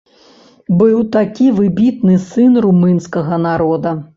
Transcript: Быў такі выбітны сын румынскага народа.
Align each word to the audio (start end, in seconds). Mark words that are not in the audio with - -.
Быў 0.79 0.95
такі 1.17 1.49
выбітны 1.59 2.17
сын 2.27 2.59
румынскага 2.67 3.43
народа. 3.49 3.99